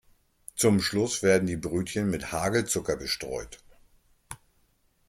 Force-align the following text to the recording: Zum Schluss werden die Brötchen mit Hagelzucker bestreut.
Zum 0.55 0.79
Schluss 0.81 1.21
werden 1.21 1.45
die 1.45 1.57
Brötchen 1.57 2.09
mit 2.09 2.31
Hagelzucker 2.31 2.97
bestreut. 2.97 3.59